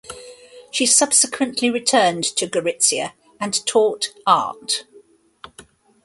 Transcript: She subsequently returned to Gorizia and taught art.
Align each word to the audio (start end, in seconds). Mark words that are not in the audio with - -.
She 0.71 0.87
subsequently 0.87 1.69
returned 1.69 2.23
to 2.23 2.47
Gorizia 2.47 3.11
and 3.39 3.63
taught 3.67 4.11
art. 4.25 4.85